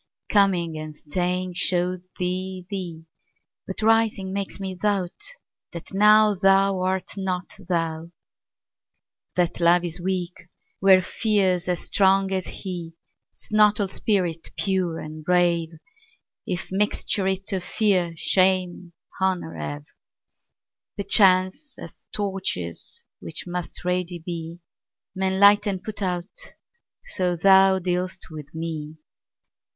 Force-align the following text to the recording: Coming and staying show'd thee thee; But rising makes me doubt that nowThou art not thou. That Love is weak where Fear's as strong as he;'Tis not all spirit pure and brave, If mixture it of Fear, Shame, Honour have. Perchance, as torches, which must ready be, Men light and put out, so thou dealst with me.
Coming 0.29 0.79
and 0.79 0.95
staying 0.95 1.53
show'd 1.53 2.05
thee 2.17 2.65
thee; 2.71 3.05
But 3.67 3.83
rising 3.83 4.33
makes 4.33 4.59
me 4.59 4.73
doubt 4.73 5.13
that 5.73 5.93
nowThou 5.93 6.83
art 6.83 7.11
not 7.17 7.53
thou. 7.69 8.09
That 9.35 9.59
Love 9.59 9.83
is 9.85 10.01
weak 10.01 10.33
where 10.79 11.03
Fear's 11.03 11.67
as 11.67 11.81
strong 11.81 12.33
as 12.33 12.47
he;'Tis 12.47 13.47
not 13.51 13.79
all 13.79 13.87
spirit 13.89 14.49
pure 14.57 14.97
and 14.97 15.23
brave, 15.23 15.69
If 16.47 16.69
mixture 16.71 17.27
it 17.27 17.53
of 17.53 17.63
Fear, 17.63 18.15
Shame, 18.17 18.93
Honour 19.21 19.53
have. 19.53 19.85
Perchance, 20.97 21.77
as 21.77 22.07
torches, 22.11 23.03
which 23.19 23.43
must 23.45 23.85
ready 23.85 24.17
be, 24.17 24.61
Men 25.13 25.39
light 25.39 25.67
and 25.67 25.83
put 25.83 26.01
out, 26.01 26.55
so 27.05 27.35
thou 27.35 27.77
dealst 27.77 28.31
with 28.31 28.55
me. 28.55 28.95